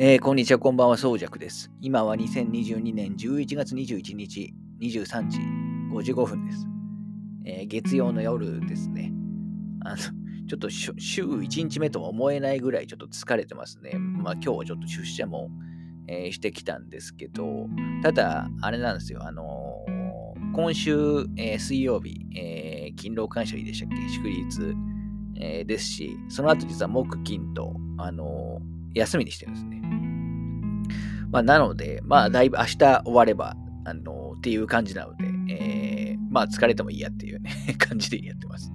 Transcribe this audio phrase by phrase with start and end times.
[0.00, 1.72] えーこんにちは、こんばんは、そうじゃくです。
[1.80, 5.40] 今は2022年11月21日23時
[5.92, 6.66] 55分です。
[7.44, 9.12] えー月曜の夜ですね。
[9.84, 13.98] あの、ちょっと週1日目とは思えないぐらいちょっと疲れてますね。
[13.98, 15.50] まあ今日はちょっと出社も、
[16.06, 17.66] えーしてきたんですけど、
[18.02, 23.96] ただ、あれなんですよ、あのー今週、え水曜日、え勤労感謝日でしたっけ？
[24.08, 24.76] 祝日、
[25.40, 29.82] えですし、その後実は木金と、あのー休みにしてるんですね。
[31.30, 38.72] まあ、なので、まあ、だいぶ明日終われば、あのっていう感じなので、えーまあ、疲れてもいいやっていうね、 感じでやってます。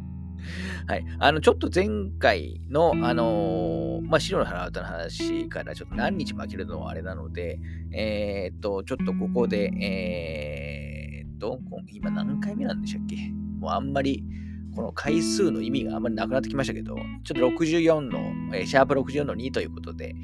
[0.87, 1.05] はい。
[1.19, 1.87] あの、ちょっと前
[2.19, 7.59] 回の、あのーまあ、白の腹渡の話からちょっと何日も空けるのはあれなので、
[7.91, 13.15] えーっと、ちょっとここで、えーっと、こ今何回目なんでしたっけ？
[13.59, 14.23] もうあんまり、
[14.75, 18.19] この回数の意味があんまりなくなってきましたけど、ちょっと64の、
[18.55, 20.15] えーシャープ64の2ということで、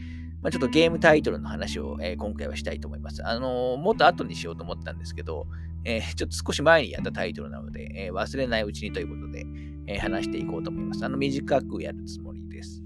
[0.41, 3.25] まあ、ちょっとゲームタイトルの話を、えー今回はしたいと思います。
[3.25, 5.47] あのーもっと後にしようと思ったんですけど、
[5.85, 9.45] えーちょっと少し前にやったタイトルなので、え忘れないうちにということで、
[9.87, 11.05] え話していこうと思います。
[11.05, 12.83] あの、短くやるつもりです。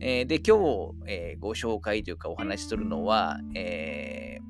[0.00, 4.46] えで、今日、えご紹介というかお話しするのは、えー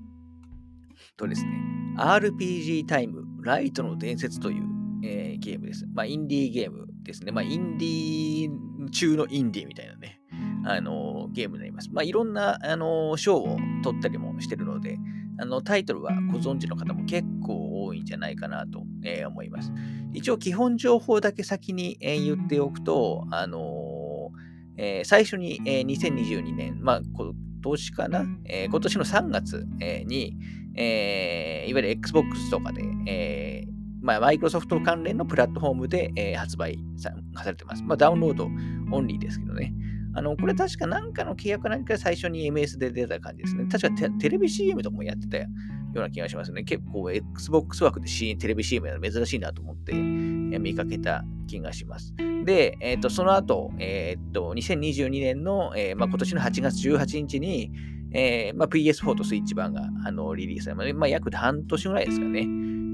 [1.17, 1.51] とですね、
[1.97, 4.65] RPG タイム、ライトの伝説という、
[5.07, 5.87] えーゲームです。
[5.95, 7.31] まあ、インディーゲームですね。
[7.33, 10.21] まあ、インディー中のインディーみたいなね、
[10.65, 11.91] あのゲームになります。
[11.93, 14.99] まあ、いろんな、あの賞を取ったりもしてるので、
[15.39, 19.71] あのタイトルはご存知の方も結構多いんじゃないかなと、えー思います。
[20.15, 24.31] 一応、基本情報だけ先に、えー言っておくと、あの
[24.79, 30.37] えー最初に、えー2022年、まあ、今年かな、えー今年の3月、えーに、
[30.75, 33.76] えーいわゆる Xbox とかで、えー
[34.07, 37.13] まあ、マイクロソフト関連のプラットフォームで、えー発売さ
[37.45, 37.83] れてます。
[37.83, 39.75] まあ、ダウンロードオンリーですけどね。
[40.15, 43.67] あの、これ確か何かの契約か何か最初に MS で出た感じですね。
[43.67, 45.49] 確かテレビ CM とかもやってたよ
[45.95, 46.63] うな気がしますね。
[46.63, 52.15] 結構 Xbox 枠で C テレビ CM やるの珍しいなと思って、見かけた気がします。
[52.45, 57.73] で、えっ、と、その後、えっ、と、2022年の、えーまあ、今年の8月18日に、
[58.13, 62.41] えーまあ、PS4 とスイッチ版があのリリースされ、まあ、約半年ぐらいですかね。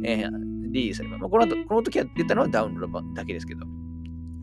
[0.05, 1.21] えーリリースされます。
[1.21, 3.67] まあ、この後、この時は出たのはダウンロード版だけですけど。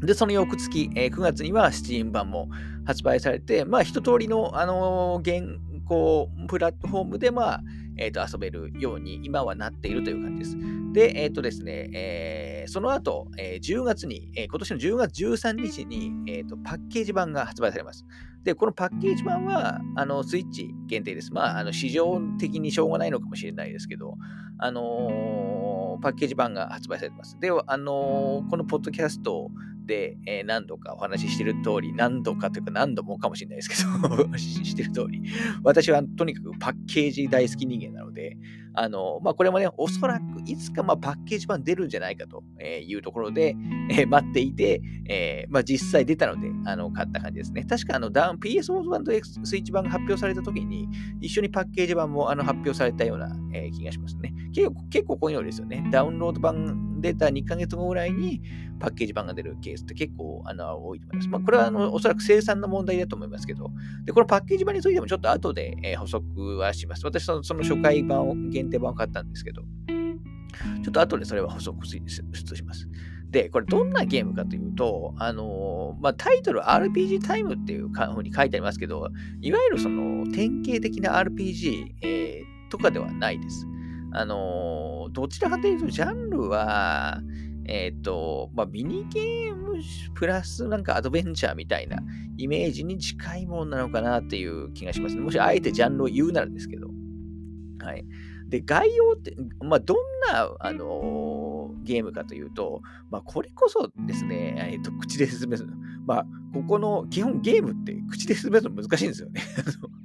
[0.02, 2.50] で、その翌月、えー9月には Steam 版も
[2.86, 7.64] 発売されて、まあ、一通りの、あのー現行プラットフォームで、まあ、
[7.98, 10.58] えっ、と、遊べるように今はなっているという感じです。
[10.94, 18.06] で、えっ、とですね、えーその後、えー10月に、えー今年の10月13日に、えーと、パッケージ版が発売されます。
[18.44, 21.34] で、このパッケージ版は、あの、スイッチ限定です。
[21.34, 24.16] まあ、あの、市場的にしょうがないのかもしれないですけど、
[24.62, 27.40] あのーパッケージ版が発売されてます。
[27.40, 29.50] で、あのーこのポッドキャスト
[29.90, 33.76] で、えー何度かお話ししてる通り、何度かというか何度もかもしれないですけ
[34.08, 35.22] ど お話、ししてる通り、
[35.64, 38.38] 私はとにかくパッケージ大好き人間なので、
[38.76, 43.56] あのまあ、これもね、おそらくいつかまパッケージ版出るんじゃないかというところで、
[43.92, 47.64] えー待っていて、えーまあ、実際出たので、あの買った感じですね。
[47.64, 50.88] 確かあのダウン PS4 版と X スイッチ版が発表された時に、
[51.20, 54.34] 一緒にパッケージ版もあの発表されたような、えー気がしますね。
[54.54, 55.88] 結構結構こういうのですよね。
[55.92, 58.42] ダウンロード版出た2ヶ月後ぐらいに
[58.80, 61.30] パッケージ版が出るケースって結構あの多いと思います。
[61.30, 63.72] まあ、これはあのおそらく生産の問題だと思いますけど、
[64.06, 67.06] でこのパッケージ版についてもちょっと後で、えー補足はします。
[67.06, 69.64] 私そのその初回版を、限定版を買ったんですけど、
[70.84, 72.88] ちょっと後でそれは補足しします。
[73.30, 79.10] で、これどんなゲームかというと、あのーまあ、タイトル RPG タイムっていうふうに書いてありますけど、
[79.42, 83.68] いわゆるその典型的な RPG、えーとかではないです。
[84.12, 87.22] あのーどちらかというと、ジャンルは、
[87.66, 89.80] えっ、と、まあ、ミニゲーム
[90.14, 91.98] プラスなんかアドベンチャーみたいな
[92.38, 95.22] イメージに近いものなのかなっていう気がしますね。
[95.22, 96.90] もしあえてジャンルを言うならですけど。
[97.84, 98.06] はい。
[98.48, 99.98] で、概要って、まあ、どん
[100.32, 101.50] な、あのー
[101.84, 105.70] ゲームかというと、まあ、これこそですね、えっと口で説明する。
[106.06, 109.42] まあ、ここの基本ゲームって口で説明するの難しいんですよね。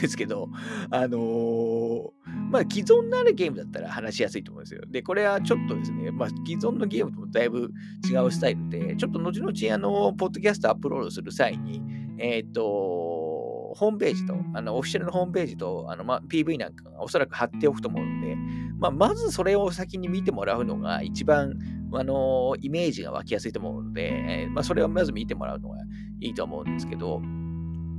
[0.00, 0.48] ですけど、
[0.90, 2.10] あのー
[2.50, 4.82] まあ、既存のあるゲームだったら話しやすいと思うんですよ。
[4.88, 7.70] で、これはちょっとですね、まあ、既存のゲームともだいぶ
[8.10, 11.82] 違うスタイルで、ちょっと後々、あの、ポッドキャストアップロードする際に、
[12.18, 18.36] えっ、と、ホームページと、あの、オフィシャルのホームページと、あの、まあ、PV なんかがおそらく貼っておくと思うので、
[18.78, 21.58] まあ、まずそれを先に見てもらうのが一番、
[21.92, 25.78] あの、イメージが湧きやすいと思うので、まあ、それをまず見てもらうのが
[26.20, 27.20] いいと思うんですけど、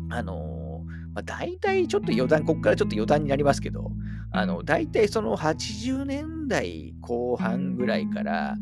[0.10, 0.58] あの、
[1.13, 3.91] まあ、大体ちょっと余談、ここからちょっと余談になりますけど、
[4.31, 8.56] あの、大体その80年代後半ぐらいから、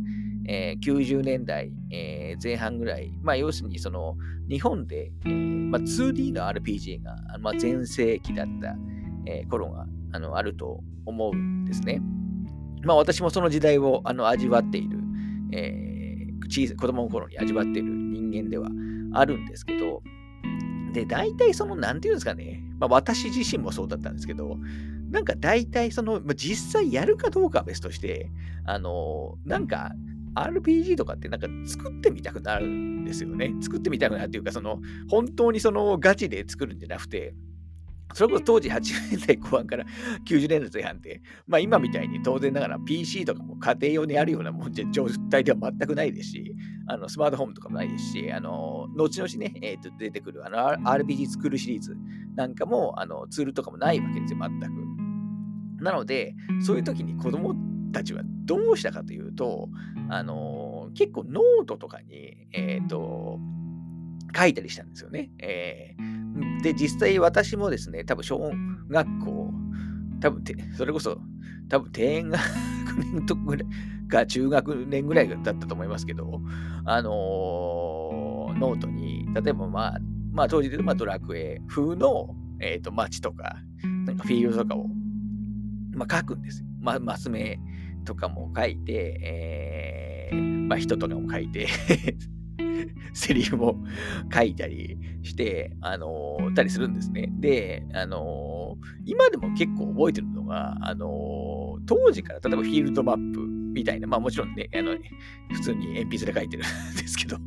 [0.48, 4.16] えー、90年代、えー、前半ぐらい、まあ、要するにその
[4.50, 8.76] 日本で、えーまあ、2D の RPG が、まあ、全盛期だった、
[9.26, 12.02] えー、頃があのあると思うんですね。
[12.84, 15.00] まあ、私もその時代をあの味わっている、
[15.52, 18.70] えー、小さ子供の頃に味わっている人間では
[19.14, 20.02] あるんですけど、
[20.94, 24.58] で、大体その、なんていうんですかね、まあ、私自身もそうだったんですけど、
[25.12, 28.30] なんか大体その、まあ、実際やるかどうかは別として、
[28.66, 29.94] あの、なんか
[30.36, 33.54] RPG とかってなんか作ってみたくなるんですよね。
[33.62, 34.80] 作ってみたくなるっていうか、その、
[35.10, 37.36] 本当にそのガチで作るんじゃなくて、
[38.14, 39.86] それこそ当時80年代後半から
[40.26, 46.56] 90年代前半って、まあ今みたいに当然ながら PC とかも家庭用にあるようなもんじゃ状態では全くないですし、
[46.88, 50.58] あのスマートフォンとかもないですし、あの後々ね、えー、と出てくるあの
[50.90, 51.96] RPG 作るシリーズ
[52.36, 55.84] なんかもあのツールとかもないわけですよ、全く。
[55.84, 57.56] なので、そういう時に子供
[57.92, 59.70] たちはどうしたかというと、
[60.10, 63.40] あの結構ノートとかに、えっ、ー、と、
[64.36, 65.32] 書いたりしたんですよね。
[65.40, 68.52] えー、で、実際私もですね、多分小
[68.90, 69.54] 学校、
[70.20, 70.44] 多分
[70.76, 71.18] それこそ、
[71.70, 72.40] 多分低学
[73.14, 73.68] 年とぐらい
[74.08, 76.42] か中学年ぐらいだったと思いますけど、
[76.86, 80.00] あのー、ノートに、例えばまあ、
[80.32, 83.58] まあ当時でまあドラクエ風の、えーと、街とか、
[84.06, 84.88] なんかフィールドとかを、
[85.94, 86.68] まあ、書くんですよ。
[86.80, 87.60] まあ、マス目
[88.06, 91.68] とかも書いて、えー、まあ人とかも書いて
[93.14, 93.84] セリフも
[94.34, 97.30] 書いたりして、あのー、たりするんですね。
[97.40, 104.96] で、あのー、今でも結構覚えてるのが、あのー、当時から例えばフィールドマップみたいな、まあもちろんね、あの、
[105.52, 107.38] 普通に鉛筆で書いてるんですけど、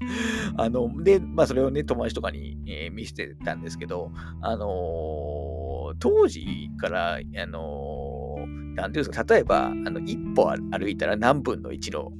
[0.56, 12.10] あの、で、まあそれをね、友達とかに、え、見せてたんですけど、あの当時から、あのなんていうんですか、例えば、あの、一歩歩いたら何分の1の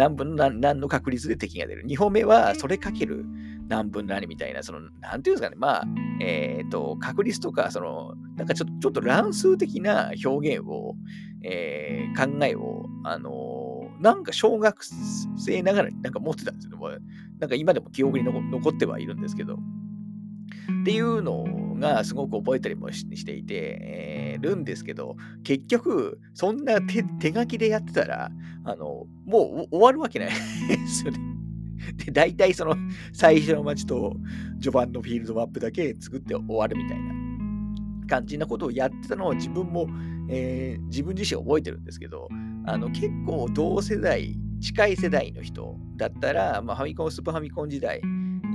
[0.00, 1.84] 何分の何の確率で敵が出る。
[1.84, 3.26] 2歩目はそれかける
[3.68, 5.84] 何分何みたいな、その、なんていうんですかね、まあ、
[6.22, 10.96] えっ、ー、と、確率とか、その、なんかちょっと、ちょっと乱数的な表現を、
[11.42, 14.82] えー、考えを、あのー、なんか小学
[15.36, 16.98] 生ながらになんか持ってたんですよね。
[17.38, 19.56] なんか今でも記憶に残ってはいるんですけど。
[19.56, 21.44] っていうの
[21.80, 28.30] がすごく覚えたりもしていて、えー、るんですけど、結局、そんな手手書きでやってたら、
[28.64, 30.34] あの、もう終わるわけないで
[30.86, 31.18] すよね。
[32.04, 32.76] で、大体その
[33.12, 34.16] 最初の街と
[34.60, 37.14] 序盤のフィールドマップだけ作って終わるみたいな
[38.06, 39.88] 感じなことをやってたのを自分も、
[40.28, 42.28] えー、自分自身覚えてるんですけど、
[42.66, 48.02] あの結構同世代、近い世代の人だったら、まあ、ファミコン、スーパーファミコン時代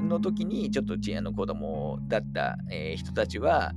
[0.06, 3.74] の時にちょっとあの子供だった、えー、人たちは、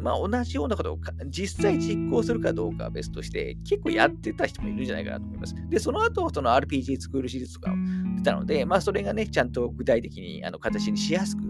[0.00, 5.54] まあ、同じようなことを実際実行するかどうかは別として、結構やってた人もいるんじゃないかなと思います。
[5.68, 7.74] で、その後、その RPG スクールシリーズとか
[8.16, 11.42] 出たので、まあ、それがね、ちゃんと具体的にあの形にしやすく、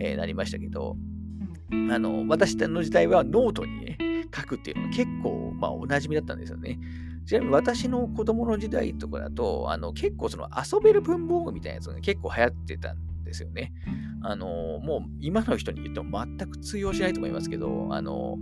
[0.00, 0.96] えー、なりましたけど、
[1.90, 3.98] あの、私の時代はノートにね、
[4.34, 6.78] 書くっていうのが結構、まあ、おなじみだったんですよね。
[7.26, 13.72] ちなみに私の子供の時代とかだと、あの結構その遊べる文房具みたいなやつが結構流行ってたんですよね。
[14.22, 14.46] あの
[14.80, 18.38] もう今の人に言っても全く通用しないと思いますけど、あの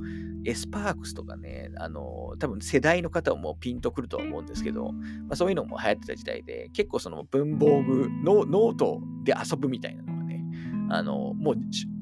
[0.47, 5.01] エスパークスとかね、あの多分世代の方はもうピンとくるとは思うんですけど、ま
[5.31, 10.45] あ、そういうのも流行ってた時代で、結構その文房具のノートで遊ぶみたいなのがね、
[10.91, 11.57] あのもう、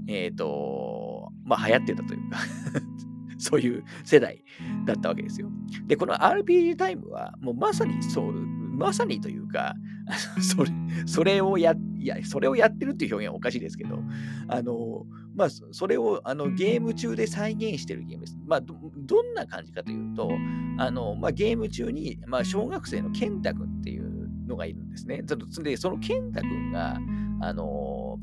[0.08, 2.38] えっ、ー、と、まあ流行ってたというか
[3.38, 4.44] そういう世代
[4.86, 5.50] だったわけですよ。
[5.86, 9.74] で、この RPG タイムは、もうまさにそう、まさにというか、
[10.40, 10.70] それ
[11.06, 14.02] それをや、いや、それをやってるっていう表現はおかしいですけど、
[14.48, 18.38] あの、まあ、それをあのゲーム中で再現してるゲームです。
[18.46, 20.30] まあ、どどんな感じかというと、
[20.78, 25.22] あのまあ、ゲーム中に、まあ、小学生の健太君っていうのがいるんですね。
[25.62, 27.00] で、その健太君が、
[27.40, 28.18] あの、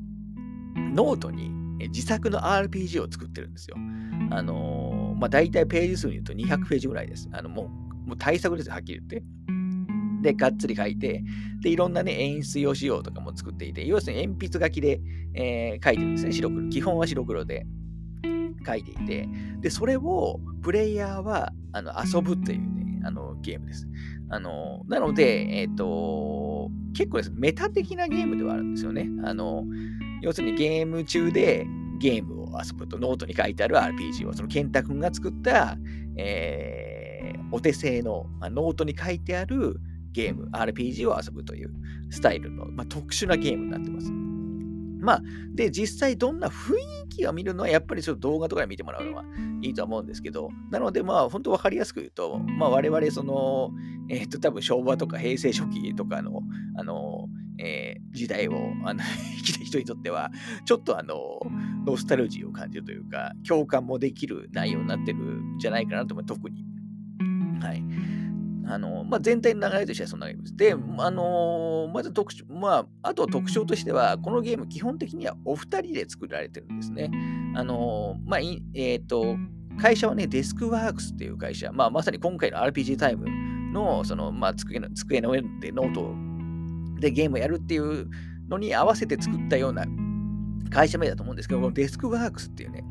[0.75, 1.51] ノートに
[1.88, 3.75] 自作の RPG を作ってるんですよ。
[4.31, 7.27] あのまあ、大体ページ数に言うと200ページぐらいです。
[7.31, 9.24] あのもうもう対策です、はっきり言って。
[10.21, 11.23] で、がっつり書いて、
[11.61, 15.01] で、いろんなね、演出用仕様とかも作っていて、要するに鉛筆書きで、
[15.33, 16.69] えー、書いてるんですね、白黒。
[16.69, 17.65] 基本は白黒で
[18.65, 19.27] 書いていて、
[19.61, 23.88] で、それをプレイヤーはあの遊ぶというね、あのゲームです。
[24.29, 29.09] あのなので、えっ、ー、と、結構ですメタ的なゲームではあるんですよね。
[29.23, 29.65] あの
[30.21, 31.65] 要するにゲーム中で
[31.99, 35.77] ゲームを遊ぶとノートに書いてある RPG を、その健太君が作った、
[36.17, 39.79] えー、お手製の、ま、ノートに書いてある
[40.11, 41.71] ゲーム、RPG を遊ぶという
[42.09, 44.11] スタイルの、まあ、特殊なゲームになってます。
[45.01, 45.21] まあ、
[45.55, 46.75] で、実際どんな雰
[47.05, 49.23] 囲気を見るのは、やっぱりちょっと動画とかで見てもらうのが
[49.61, 53.71] いいと思うんですけど、なので、まあ、本当分かりやすく言うと、まあ、我々、その、
[54.09, 56.41] えっ、ー、と、多分昭和とか平成初期とかの、
[56.77, 57.27] あの、
[57.59, 59.01] えー、時代をあの
[59.37, 60.31] 生きた人にとっては、
[60.65, 61.15] ちょっとあの、
[61.85, 66.65] ノスタルジーを感じるというか、共感もできる内容になってるんじゃないかなと思う、特に。
[67.61, 67.83] はい。
[68.69, 70.55] あの、まあ、全体の流れとしてはそんなゲームです。
[70.55, 77.09] で、あのー、まず特徴、まあ、あと特徴としては、このゲーム基本的にはお二人で作られてるんですね。
[77.55, 79.38] あのー、まあ、えっ、ー、と、
[79.81, 83.25] 会社はね、デスクワークスっていう会社、まあ、まさに今回の RPG タイム
[83.73, 86.13] の、その、まあ、机の机の上でノート
[87.01, 88.07] でゲームをやるっていう
[88.49, 89.85] のに合わせて作ったような
[90.69, 92.83] 会社名だと思うんですけど、このデスクワークスっていうね、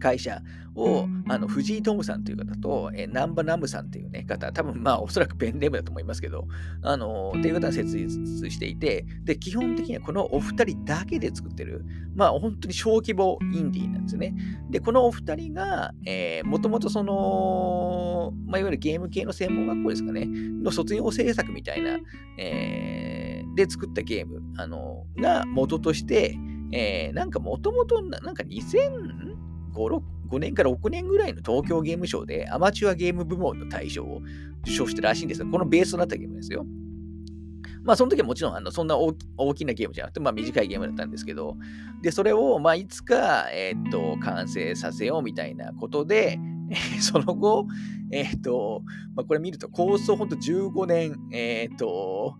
[0.00, 0.42] 会社
[0.74, 6.46] を、あの藤井トムさんという方と、えー、南場ナムさんという、ね、方、多分まあおそらくペンネームだと思いますけど、
[6.82, 14.34] あのー、っていう方が設立していて、で、基本的にはこのお二人だけで作ってる、まあ本当に小規模インディーなんですよね。
[14.70, 21.98] で、このお二人が、えー、もともとその、まあいわゆるゲーム系の専門学校ですかね、の卒業制作みたいな、
[22.38, 26.36] えー、で作ったゲーム、あのー、が元として、
[26.72, 29.29] えー、なんかもともと、なんか2000、
[29.72, 34.22] 5, 5年から6年ぐらいの東京ゲームショウでアマチュアゲーム部門の大賞を
[34.62, 36.66] 受賞してるらしいんですが、このベースとなったゲームですよ。
[37.82, 39.14] まあ、その時はもちろん、あのそんな大
[39.54, 41.56] きなゲームじゃなくて、まあ、短いゲームだったんですけど、
[42.02, 46.38] で、それを、まあ、いつか、えー、っと、完成させようみたいなことで、
[47.00, 47.66] その後、
[48.12, 48.82] えー、っと、
[49.14, 52.36] まあ、これ見ると、構想ほんと15年、えー、っと、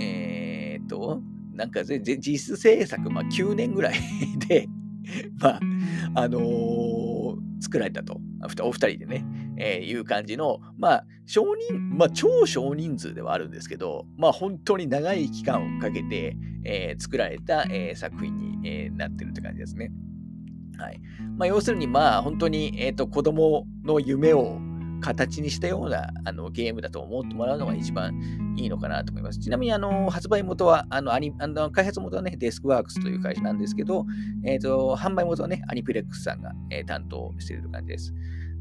[0.00, 3.94] えっと、なんか実質制作、まあ、9年ぐらい
[4.48, 4.68] で、
[5.40, 5.60] まあ、
[6.14, 8.20] あのー、作られたと。
[8.62, 9.24] お二人でね、
[9.56, 19.90] えー、いう感じの、まあ、少人、まあ、超少人数ではあるんですけど、まあ、本当に長い期間をかけて、えー、作られた、えー、作品に、えー、なってるって感じですね。
[20.76, 21.00] はい。
[21.36, 24.58] まあ、要するに、まあ、本当に、えっ、ー、と、子供の夢を、
[25.04, 28.18] 形にしたようなあのゲームだと思ってもらうのが一番
[28.56, 29.38] いいのかなと思います。
[29.38, 34.06] ちなみにあの発売元は、あのアニあの開発元はね、デスクワークスという会社なんですけど、
[34.44, 38.14] えーと、販売元はね、アニプレックスさんが、えー、担当している感じです。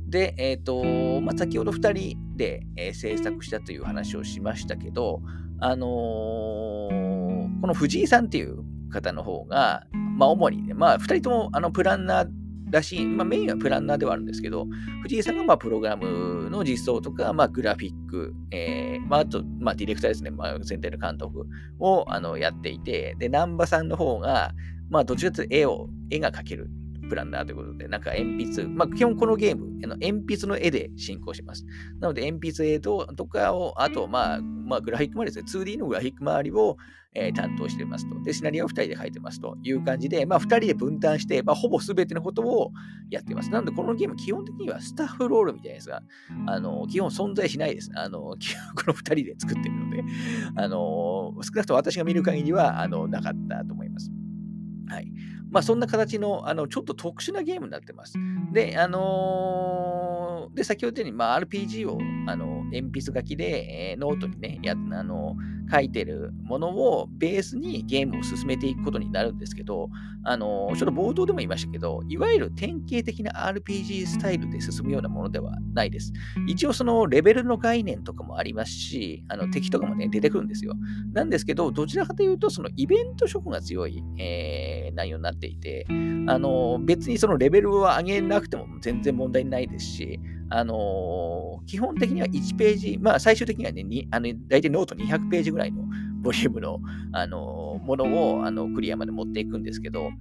[0.10, 5.22] で、えっ、ー、と、まあ、先ほど2人で、えー、制作したという話をしましたけど、
[5.60, 9.86] あのー、この藤井さんっていう方の方が、
[10.18, 12.43] まあ、主にね、まあ、2人ともあのプランナー
[12.74, 14.66] だし、まあ、メインはプランナーではあるんですけど、
[15.04, 21.46] 藤井さんがまあプログラムの実装とか、まあ、グラフィック、えーまあ、あと、まあ、ディレクターですね、まあ、全体の監督
[21.80, 24.52] をあのやっていて、で、南波さんの方が、
[24.90, 26.70] まあ、どちらかというと絵を、絵が描ける
[27.10, 31.64] プランナーということで、なんか鉛筆、まあ、基本このゲーム、あの鉛筆の絵で進行します。
[32.00, 36.78] なので、鉛筆絵とかを、あと、まあ、まあ、グラフィック周りですね、2D のグラフィック周りを、
[37.16, 38.20] えー、担当していますと。
[38.22, 42.72] で、シナリオは2人で書いてますという感じで、まあ、2人で分担して、まあ、ほぼ全てのことを
[43.10, 43.52] やっています。
[43.52, 46.02] なので、このゲーム、基本的にはスタッフロールみたいなやつが、
[46.48, 47.92] あの、基本存在しないです。
[47.96, 48.36] あの、 こ
[48.88, 50.04] の2人で作ってるので、
[50.56, 54.12] あの、少なくとも私が見る限りは、あの、なかったと思います。
[54.88, 55.12] はい。
[55.50, 58.16] まあ、そんな形の、あの、ちょっと特殊なゲームになってます。
[58.52, 65.36] で、あのー、で、先ほど言ったように、まあ、RPG を、あの、鉛筆書きで、えー、ノートにね、や、あの
[65.72, 69.90] 書いてるものをベースにゲームを進めていくことになるんですけど、
[70.26, 76.14] あのちょっと冒頭でも言いましたけど、いわゆる典型的な RPG スタイルで進むようなものではないです。
[76.48, 80.76] 一応そのレベルの概念とかもありますし、あの敵とかもね、出てくるんですよ。
[81.14, 85.86] なんですけど、どちらかというと、そのイベント色が強い、えー、内容になっていて、
[86.28, 95.84] あの別にそのレベルを上げなくても全然問題ないですし、あのー、基本的には1ページ、まあ最終的にはね、あの大体ノート200ページぐらいの
[96.22, 96.80] ボリュームの、
[97.12, 100.12] あのー、ものをあのクリアまで持っていくんですけど、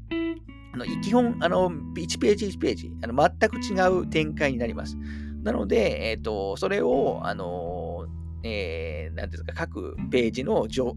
[0.75, 4.97] あの基本あの、1ページ1ページあの、全く違う展開になります。
[5.43, 8.07] なので、え、ー、と、それを、あの
[8.45, 10.95] えー、なんですか、各ページの状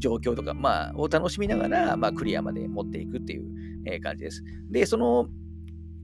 [0.00, 3.44] 況とか、まあ、を楽しみながら、まあ、クリアまで持っていくっていう、
[3.86, 4.42] えー、感じです。
[4.70, 5.28] で、その、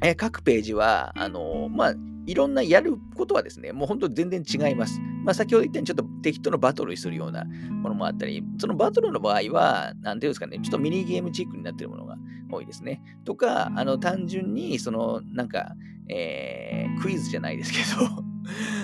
[0.03, 1.95] えー、各ページは、あのまあ、
[2.27, 5.01] いろんなやることはですね、もう本当全然違います。
[5.25, 12.17] まあ、先ほど言ったように、ちょっと敵とのバトルするようなものもあったり、そのバトルの場合は、なんていうんですかね、ちょっとミニゲームチックになっているものが
[12.51, 13.03] 多いですね。
[13.25, 15.75] とか、あの、単純に、その、なんか、
[16.09, 18.25] えー、クイズじゃないですけど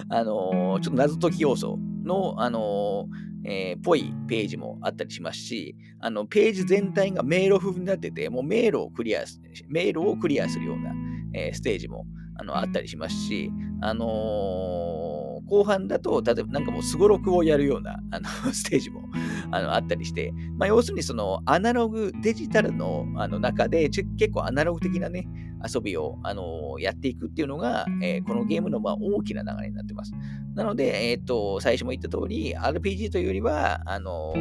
[0.11, 9.25] あのー、ちょっと謎解き要素の、あのー、えー、ぽいページもあったりしますし、あの、ページ全体が迷路風になってて、もう迷路をクリア、
[9.69, 10.95] 迷路をクリアするような、
[11.35, 19.03] えー、ステージもあのあったりしますし、あのー、後半だと、例えばなんかもうすごろくをやるようなあの ステージも
[19.51, 25.27] あのあったりして、まあ、要するにそのアナログ、デジタルのあの中で結構アナログ的なね、
[25.65, 30.13] 遊びを、あのやっていくっていうのが、えー、このゲームのまあ大きな流れになってます。
[30.55, 34.35] なので、えっ、ー、と、最初も言った通り、RPG というよりは、あの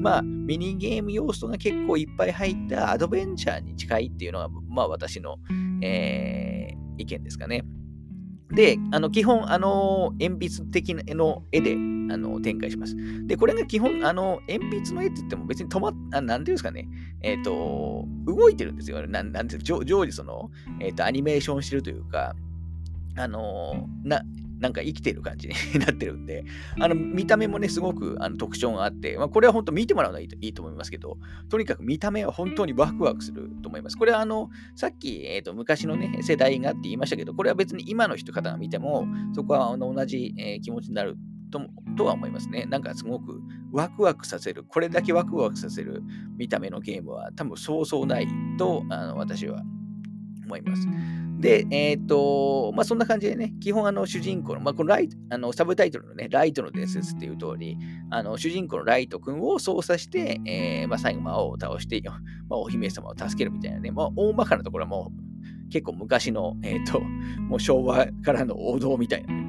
[0.00, 5.36] まあ、ミニゲーム要素が結構いっぱい入ったアドベンチャーに近いっていうのが、まあ私の、
[5.82, 6.59] えー、
[7.00, 7.64] 意見ですかね。
[8.52, 12.96] で、あの基本、あの鉛筆的な絵の絵であの展開します。
[13.26, 16.88] で、これが基本、あの鉛筆の絵って言っても別に止まっ、あなんていうんですかね、
[17.22, 19.06] えっ、ー、と、動いてるんですよ。
[19.06, 22.34] なん、なんていう常時その、えっ、ー、と、アニメーションしてるというか、
[23.16, 24.22] あのな、
[24.60, 26.44] なんか生きてる感じに なってるんで、
[26.78, 33.96] あの見た目もね、すごくあの特徴があって、まあ、これは本当見てもらうのがいいといいと思いますけど、とにかく見た目は本当にワクワクすると思います。
[33.96, 41.16] これはあの、さっき、えーと、昔のね、世代がって言いましたけど、これは別に今の人方が見ても、そこはあの同じ、えー、気持ちになる
[41.50, 41.60] と
[41.96, 42.66] とは思いますね。
[42.66, 43.40] なんかすごく
[43.72, 46.02] ワクワクさせる、これだけワクワクさせる
[46.36, 49.62] 見た目のゲームは多分そうそうないとあの私は
[50.44, 50.86] 思います。
[51.40, 57.78] で、えっ、ー、と、まあ、そんな感じでね、基本あの主人公の、まあ、このライト、あのサブタイトルのね、ライトの伝説っていう通り、
[58.10, 62.02] あの主人公のライト君を操作して、えー、まあ、最後魔王を倒して、
[62.48, 69.39] まあ、お姫様を助けるみたいなね、まあ、大まかなところはもう結構昔の、えっ、ー、と、もう昭和からの王道みたいな、ね、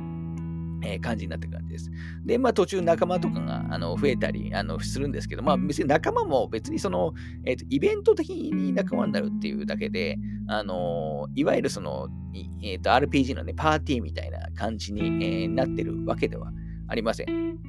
[0.83, 1.91] えー、感じになってる感じです。
[2.25, 7.13] で、まあ途中仲間とかがあの増えたりあのするんですけど、まあ別に仲間も別にその、
[7.45, 12.09] えーと、イベント的に仲間になるっていうだけで、あのいわゆるその、
[12.63, 16.51] えーと、RPG のね、パーティーみたいな感じに、えー、なってるわけでは
[16.87, 17.59] ありません。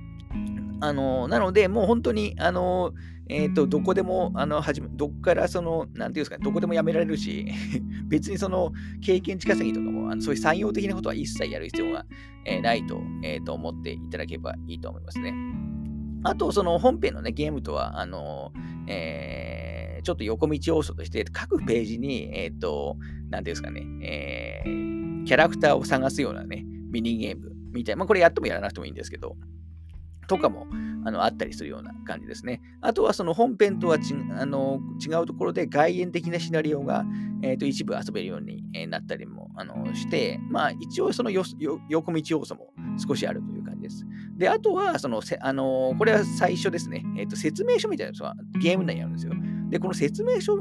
[0.80, 2.92] あのなので、もう本当に、あの
[3.28, 7.46] えっ、ー、と、どこでも、あの、はじめ、どっからその、なんていうんですかね、どこでもやめられるし、
[8.12, 12.04] 別にその、経験値稼ぎとかも、あのそういう産業的なことは一切やる必要が、
[12.44, 15.32] え、ないと,、えー、と思っていただければいいと思いますね。
[16.22, 18.52] あと、その本編のね、ゲームとは、あの、
[18.86, 22.98] えー、ちょっと横道要素として、各ページに、えっ、ー、と、
[23.30, 29.38] なんていうんですかね、えー、キャラクターを探すようなね、ミニゲームみたいな、まあ、これやってもやらなくてもいいんですけど、
[30.28, 30.66] とかも
[31.04, 32.60] あのあったりするような感じですね。
[32.80, 37.04] あとはその本編とはちあの違うところで外縁的なシナリオが、
[37.42, 41.44] えー、と一部遊べるようになったりもあのして、まあ一応そのよ
[41.88, 44.04] 横道要素も少しあるという感じです。
[44.36, 49.32] で、あとはそのせ、あのこれは最初ですね、えー、と説明書みたいなのがゲーム内にあるんですよ。
[49.72, 50.58] で、この説明書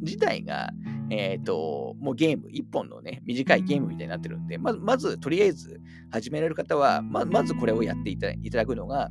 [0.00, 0.70] 自体が、
[1.10, 5.78] えっ、ー、と、もうゲーム、一本のね、短いゲームみたいになってるんで、まず、まずとりあえず
[6.10, 9.10] 始められる方は、ままずこれをやっていただくのが、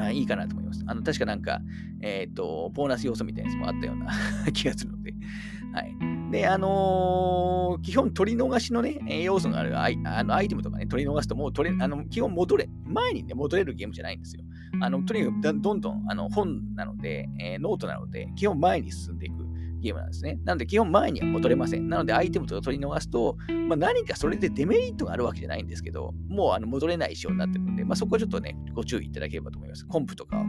[0.00, 0.84] あいいかなと思います。
[0.86, 1.60] あの、確かなんか、
[2.00, 4.12] えっ、ー、と、ボーナス要素みたいなやつもあったような
[4.52, 5.14] 気がするので。
[5.72, 5.96] はい。
[6.30, 14.42] で、あのー、基本取り逃しのね、要素があるアイあのアイテムとかね、取り逃すともう取れ、あの、基本戻れ、前にね、戻れるゲームじゃないんですよ。
[14.80, 19.35] あの、とにかくどんどん、あの、本なので、えー、ノートなので、基本前に進んでいく
[19.86, 20.38] ゲームなんですね。
[20.44, 21.88] なので、基本前には戻れません。
[21.88, 23.36] なので、アイテムとか取り逃すと、
[23.68, 29.86] まあ、何かそれでデメリットがあるわけじゃないんですけど、もうあの戻れない仕様になってるので、まあ、そこはちょっとね、ご注意いただければと思います。
[29.86, 30.40] コンプとかを、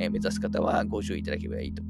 [0.00, 1.82] え、目指す方はご注意いただければいいと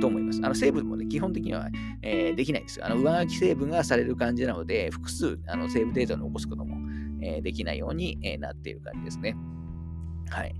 [0.00, 0.40] と思います。
[0.42, 1.68] あの成分もね、基本的には、
[2.02, 2.86] えー、できないんですよ。
[2.86, 6.76] あの上書き成分がされる感じなので、複数あのセーブデータを残すことも、
[7.22, 9.36] えー、できないように、えー、なっている感じですね。
[10.30, 10.54] はい。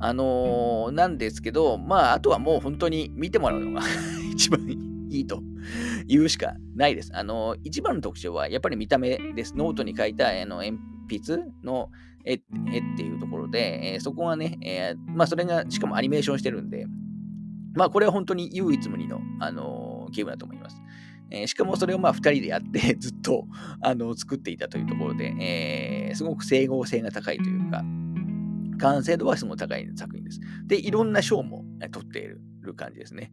[0.00, 3.82] あのー、なんですけど、まあ、あとはもう本当に見てもらうのが
[4.32, 4.60] 一番
[5.10, 5.42] いいと
[6.06, 7.10] 言うしかないです。
[7.14, 9.54] あのー、一番の特徴はやっぱり見た目です。
[9.56, 11.90] ノートに書いたあの鉛筆の
[12.24, 12.42] 絵絵っ
[12.96, 16.86] ていうところで、えー、そこがね、えまあ、それがしかもアニメーションしてるんで、
[17.74, 20.80] まあ、これは本当に唯一無二の、あのゲームだと思います。
[21.30, 23.46] えー、しかもそれをまあ2人でやってずっと
[23.80, 27.84] あの作っていたというところで、えー、すごく整合性が高いというか、
[28.80, 30.40] 完成度はすごく高い作品です。
[30.66, 32.40] で、いろんな賞も取っている
[32.74, 33.32] 感じですね。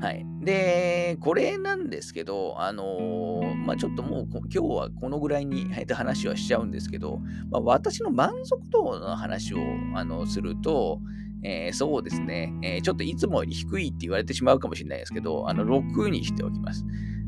[0.00, 0.24] はい。
[0.42, 7.18] で、これなんですけど、あのー、まあ、ちょっともう今日はこのぐらいに話はしちゃうんですけど、
[7.50, 9.58] まあ、私の満足度の話を
[9.94, 11.00] あのすると、
[11.42, 16.84] えー、そうですね、えー、ちょっといつもより低いって言われてしまうかもしれないですけど、あの6にしておきます。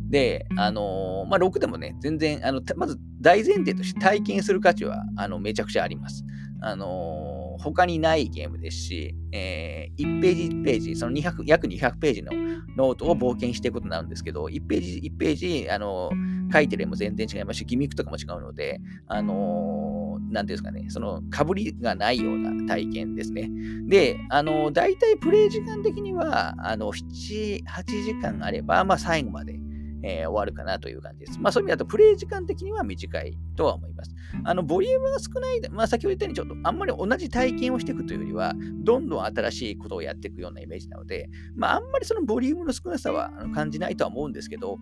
[0.09, 6.25] で、あのー、まあ、6でもね、全然、あのまず大前提として体験する価値はあのめちゃくちゃあります。
[6.61, 7.32] あのー、
[7.63, 12.33] 他にないゲームですし、えー、1ページ1ページ、その200約200ページの
[12.77, 16.11] ノートを冒険していくことになるんですけど、1ページ1ページ、あの、
[16.53, 23.51] 書いてる絵も全然違いますし、ギミックとかも違うので、あのなんていうんですかね、その、かぶりがないような体験ですね。
[23.87, 29.59] で、あの、大体プレイ時間的には、あの、7、8時間あれば、まあ、最後まで、
[30.03, 31.39] えー、終わるかなという感じです。
[31.41, 34.15] まあそういう意味だと、プレイ時間的には短いとは思います。
[34.45, 44.79] あの、ボリュームが少ない、まあ先ほど言ったように、ちょっとあんまり同じ体験をしていくというよりは、どんどん新しいことをやっていくようなイメージなので、まああんまりそのボリュームの少なさは感じないとは思うんですけど、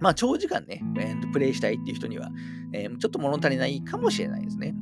[0.00, 2.30] まあ長時間ね、えー、プレイしたいっていう人には、
[2.72, 4.74] えー、ちょっと物足りないかもしれないですね。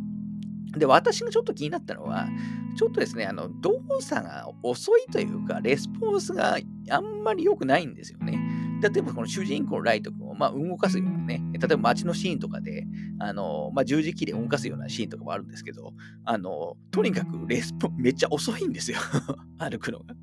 [0.78, 2.28] で、私がちょっと気になったのは、
[2.76, 6.58] ちょっとですね、あの、動作が遅いというか、レスポンスが
[6.90, 8.38] あんまり良くないんですよね。
[8.80, 12.86] 例えばこの主人公のライト君を、まあ、動かすようなね、例えば街のシーンとかで、
[13.18, 15.92] あの、まあ、十字キーで動かすようなシーンとかもあるんですけど、
[16.24, 18.98] あの、とにかくレスポン、めっちゃ遅いんですよ。
[19.58, 20.14] 歩くのが。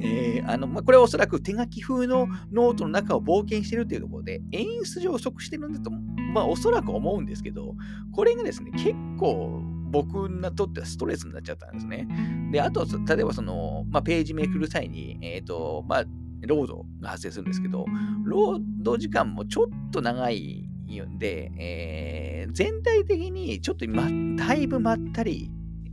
[0.00, 7.74] えー、あの、まあ、これはおそらく手書き風のノートの中を冒険してるっていうところで、演出上遅くしてるんだと、まあ、おそらく思うんですけど、
[8.12, 12.08] これがですね、結構、僕にとってはストレスになっちゃったんですね。
[12.52, 16.04] で、あと、例えばその、まあ、ページめくる際に、えっ、ー、と、まあ、
[16.46, 17.86] ロードが発生するんですけど、
[18.24, 20.68] ロード時間もちょっと長い
[21.04, 25.50] んで、えー、全体的にちょっと、ま、だいぶまったり、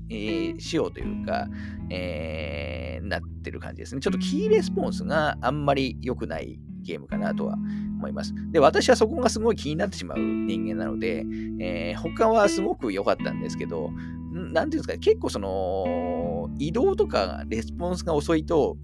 [0.09, 1.47] えー、しようというか、
[1.89, 4.01] えー、なってる感じですね。
[4.01, 8.33] ちょっとキーレスポンスがあんまり良くないゲームかなとは思います。
[8.51, 11.25] で、私はそこがすごい気になってしまう人間なので、
[11.59, 13.89] えー、他はすごく良かったんですけど、
[14.31, 18.77] なんていうんですか、結構その、移動とかレスポンスが遅いと、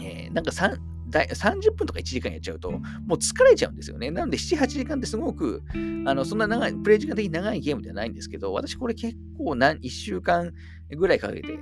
[0.00, 4.10] えー、なんか30分とか1時間やっちゃうと、もう疲れちゃうんですよね。
[4.10, 5.62] なので、7、8時間ってすごく、
[6.06, 10.52] あのそんな長い、プレイ時間的に長いゲームではないんですけど、私これ結構何、1週間
[10.90, 11.58] ぐらいかけて、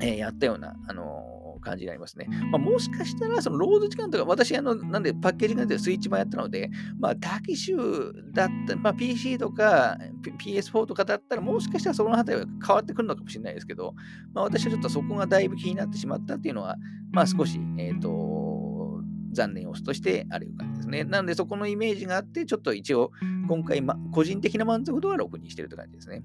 [0.00, 1.31] えー、やったような、あの
[1.62, 2.28] 感じになりますね。
[2.50, 9.96] まあ、もしかしたら、そのロード時間とか、私、あの、なんでパッケージが出てスイッチ版やったので、まあ、タキシュだった、まあ、PC とか
[10.38, 13.94] PS4 とかだったら、もしかしたらその辺りは変わってくるのかもしれないですけど、
[14.34, 16.76] まあ、私はちょっとそこがだいぶ気になってしまったっていうのは、
[17.12, 19.00] まあ、少し、えっ、ー、と、
[19.32, 21.04] 残念要素としてある感じですね。
[21.04, 23.10] なので、そこのイメージがあって、ちょっと一応、
[23.48, 26.22] 今回、ま、個人的な満足度は6にしてるって感じですね。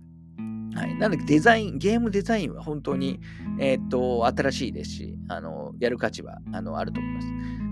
[0.78, 0.96] はい。
[0.96, 3.20] なので、デザイン、ゲームデザインは本当に、
[3.60, 7.28] えー、っと、新しいですし、あの、やる価値は、あの、あると思います。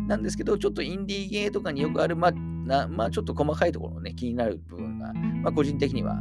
[0.08, 6.20] なんですけど、ちょっとインディーゲーとかによくある、ま、なまあ、ちょっと細かいところのね、気になる部分が、まあ、個人的には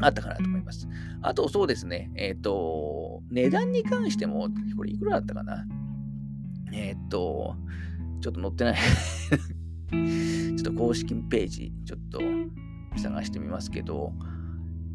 [0.00, 0.88] あったかなと思います。
[1.20, 5.66] あと、そうですね、えー、っと、値段に関しても、これいくらだったかな？
[6.72, 7.56] えー、っと、
[8.20, 8.76] ちょっと載ってない
[10.56, 12.20] ちょっと公式ページ、ちょっと
[12.96, 14.12] 探してみますけど、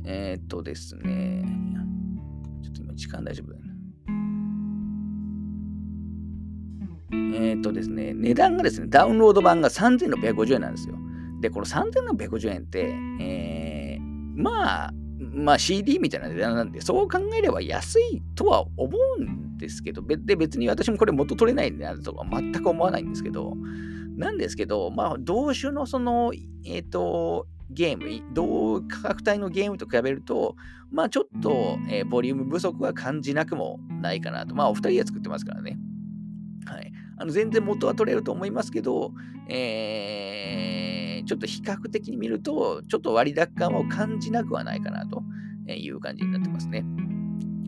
[0.06, 1.44] えー、っとですね。
[2.64, 3.74] ちょっと今時間大丈夫だな。
[7.36, 10.96] えー、っとですね、値段がですね、ダウンロード版が3650円なんですよ。
[11.42, 14.02] で、この3650円って、えー、
[14.36, 23.56] まあ、まあ CD みたいな値段なんで、そう考えれば安いとは思うんですけど、で別に私もこれ元取れないんだとは全く思わないんですけど、
[24.18, 26.34] なんですけど、まあ、同種のその、
[26.66, 30.56] えっ、ー、と、ゲーム、同価格帯のゲームと比べると、
[30.92, 34.56] まあちょっと、えー、ボリューム不足は感じなくもないかなと。
[34.56, 35.78] まあお二人で作ってますからね。
[36.66, 36.92] はい。
[37.18, 39.14] あの全然元は取れると思いますけど、
[39.48, 45.24] えー、ちょっと比較的に見ると、ちょっと割高感を感じなくはないかなと
[45.68, 46.86] いう感じになってますね。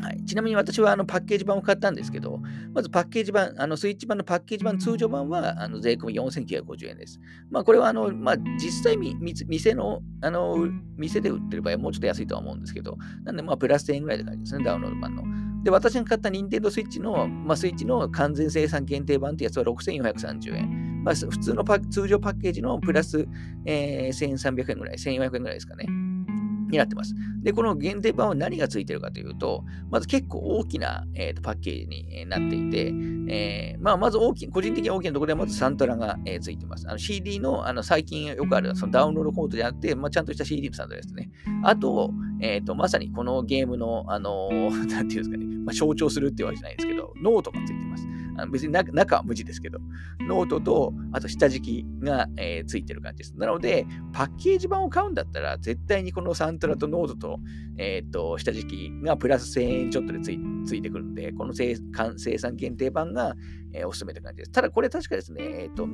[0.01, 2.39] はい、ちなみに私はあのパッケージ版を買ったんですけど、
[2.73, 7.19] まずパッケージ版、あのスイッチ版のパッケージ版通常版はあの税込み4950円です。
[7.49, 9.15] まあ、これはあの、まあ、実際み
[9.47, 15.23] 店のあの店で売ってる場合はもうちょっと安いとは思うんですけど、なんでまあプラス1000円ぐらいで感じですね、ダウンロード版の。
[15.63, 21.03] で、私が買った任天堂スイッチの、まあ、スイッチの完全生産限定版ってやつは6430円。
[21.03, 23.27] まあ、普通のパ通常パッケージのプラス、
[23.65, 25.85] えー、1300円ぐらい、1400円ぐらいですかね。
[26.75, 27.13] になってます。
[27.43, 32.93] で、この限定版は何がついてるかというと、まず結構大きな、えーと、パッケージになっていて、
[33.27, 36.85] えー、まあ、まず大きい、個人的に大きなところではまずサントラが、えー、ついてます。
[36.85, 41.29] の CD のあの最近よくあるそのダウンロードコードじゃなくて、まあ、ちゃんとした CD のサントラですね。
[41.63, 42.11] あと、
[42.41, 48.07] えーと、まさにこのゲームの、あのー、 なんていうんですかね、まあ、象徴するってわけじゃないですけど、ノートがついてます。
[48.51, 49.79] 別に中は無地ですけど、
[50.27, 53.35] ノートと、あと下敷きが、えー、ついてる感じです。
[53.37, 57.39] なので、パッケージ版を買うんだったら、絶対にこのサントラとノートと、
[57.77, 61.75] えっ、ー、と、下敷きがプラス1000円ちょっとでついついてくるんで、この生
[62.37, 63.35] 産限定版が、
[63.73, 64.51] えー、おすすめって感じです。
[64.51, 65.87] ただ、これ確かですね、えっ、ー、と、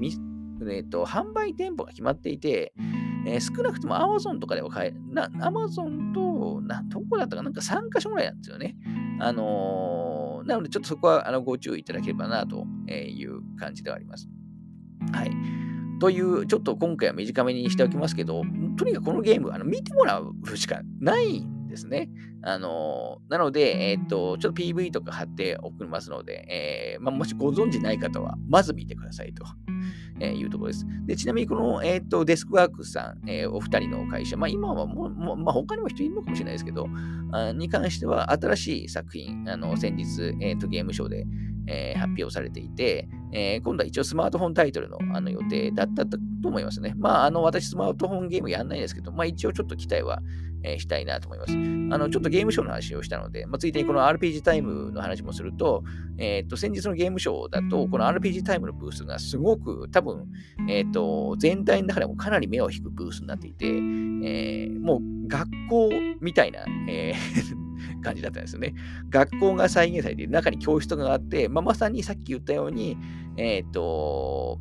[0.70, 2.74] えっ、と、販売店舗が決まっていて、
[3.26, 8.76] えー、少なくとも Amazon とかでは買え、な、Amazon と、な、どこだったかなんか3箇所ぐらいなんですよね。
[9.20, 10.11] あのー、
[10.46, 14.28] なので、ちょっとそこはあのご注意いただければなという感じではあります。
[15.12, 15.32] はい。
[16.00, 18.42] という、ちょっと今回は短めにしておきますけど、
[18.78, 22.10] とにかくこのゲーム、あの見てもらうしかないんですね。
[22.44, 29.46] あの、なので、えっ、と、ちょっと PV とか貼っておきますので、えーまあ、もしご存知ない方は、まず見てくださいと
[30.22, 30.86] えー、いうところです。
[31.08, 36.88] でちなみに、この、えーと、デスクワークさん、えー、お二人の会社、まあ、今はもう、もまあ、他にも人いるのかもしれないですけど、
[37.32, 41.26] あに関しては新しい作品、あの先日、えーと、ゲームショーで、
[41.72, 46.94] えー、発表されていて、えー、今度は一応スマートフォンタイトルのあの予定だったと思いますね。
[46.98, 50.20] まあ、あの私、スマートフォンゲームやんないですけど、まあ、一応ちょっと期待は、
[50.64, 51.54] えー、したいなと思います。
[51.54, 55.84] あの、ちょっとゲームショーの話をしたので、まあ、ついでにこの RPG タイムの話もすると、
[56.18, 60.28] えっ、と、先日のゲームショーだと、この RPG タイムのブースがすごく、多分、
[60.68, 67.71] えっ、と、全体の中でもかなり目を引くブースになっていて、えー、もう学校みたいな、えー
[68.04, 68.74] 感じだったんですよね。
[69.10, 72.98] 学校が再現されて中に教室があって、まあ、まさにさっき言ったように、
[73.38, 74.60] えっ、ー、と、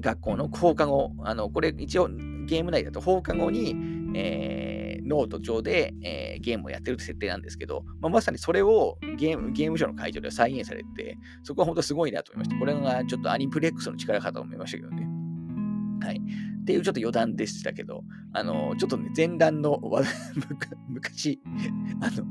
[0.00, 2.08] 学校の放課後、あの、これ一応
[2.46, 3.76] ゲーム内だと放課後に、
[4.14, 12.58] えー、ノート上で、えー、ゲームをやってるって設定なんですけど、まあ、まさにそれをゲームゲームショーの会場で再現されて、そこは本当すごいなと思いました。
[12.58, 15.06] これがちょっとアニプレックスの力かと思いましたけどね。
[16.00, 16.20] はい。
[16.62, 19.80] っていうちょっと余談でしたけど、あの、ちょっとね、前段の
[20.88, 21.40] 昔、
[22.00, 22.24] あの、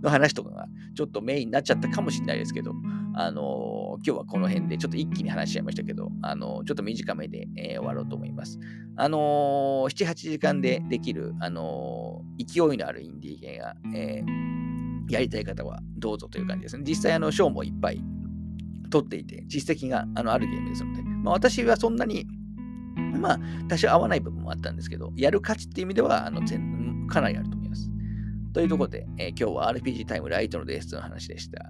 [0.00, 2.72] の話とかがちょっとメインになっちゃったかもしれないですけど、
[3.14, 8.60] あの、今日はこの辺でちょっと一気に話しちゃいましたけど、あの、ちょっと短めで、えー、終わろうと思います。
[8.96, 16.84] あの7、8時間でできる、あの勢いのあるインディーゲーが、えー、やりたい方はどうぞという感じですね。
[16.86, 18.00] 実際、あの、賞もいっぱい
[18.90, 22.26] 取っていて、実績があのあるゲームですので、まあ、私はそんなに
[23.20, 27.90] まあ、多少合わない部分もあったんですけど、やる価値っていう意味では、あの全かなりあると思います。
[28.52, 31.66] というところで、えー、今日は RPG タイムライトのデースの話でした。